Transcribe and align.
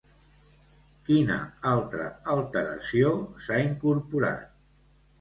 Quina 1.09 1.37
altra 1.73 2.09
alteració 2.39 3.15
s'ha 3.47 3.63
incorporat? 3.71 4.53